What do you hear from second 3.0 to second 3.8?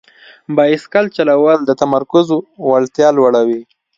لوړوي.